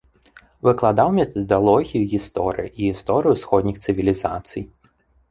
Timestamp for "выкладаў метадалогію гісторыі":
0.67-2.65